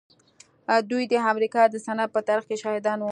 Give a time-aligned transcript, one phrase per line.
[0.89, 3.09] دوی د امريکا د صنعت په تاريخ کې شاهدان وو.